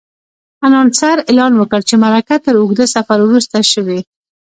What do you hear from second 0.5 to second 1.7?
انانسر اعلان